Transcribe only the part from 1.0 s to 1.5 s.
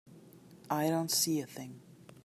see a